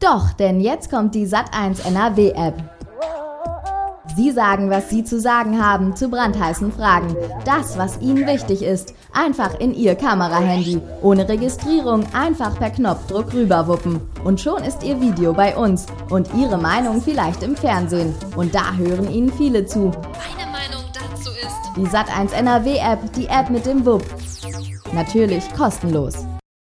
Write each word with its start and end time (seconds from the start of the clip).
Doch, 0.00 0.32
denn 0.32 0.60
jetzt 0.60 0.90
kommt 0.90 1.14
die 1.16 1.26
Sat1 1.26 1.84
NRW 1.84 2.30
App. 2.30 2.54
Sie 4.14 4.30
sagen, 4.30 4.70
was 4.70 4.90
Sie 4.90 5.04
zu 5.04 5.20
sagen 5.20 5.64
haben 5.64 5.94
zu 5.96 6.08
brandheißen 6.08 6.72
Fragen. 6.72 7.16
Das, 7.44 7.76
was 7.76 8.00
Ihnen 8.00 8.26
wichtig 8.26 8.62
ist, 8.62 8.94
einfach 9.12 9.58
in 9.58 9.74
Ihr 9.74 9.96
Kamerahandy. 9.96 10.80
Ohne 11.02 11.28
Registrierung, 11.28 12.04
einfach 12.12 12.58
per 12.58 12.70
Knopfdruck 12.70 13.32
rüberwuppen. 13.32 14.00
Und 14.24 14.40
schon 14.40 14.62
ist 14.62 14.82
Ihr 14.84 15.00
Video 15.00 15.32
bei 15.32 15.56
uns 15.56 15.86
und 16.10 16.28
Ihre 16.34 16.58
Meinung 16.58 17.02
vielleicht 17.02 17.42
im 17.42 17.56
Fernsehen. 17.56 18.14
Und 18.36 18.54
da 18.54 18.72
hören 18.74 19.10
Ihnen 19.10 19.32
viele 19.32 19.66
zu. 19.66 19.90
Meine 19.90 20.50
Meinung 20.50 20.84
dazu 20.92 21.30
ist. 21.30 21.76
Die 21.76 21.86
Sat1 21.86 22.32
NRW 22.34 22.76
App, 22.78 23.12
die 23.14 23.26
App 23.26 23.50
mit 23.50 23.66
dem 23.66 23.84
Wupp. 23.84 24.04
Natürlich 24.92 25.44
kostenlos. 25.54 26.14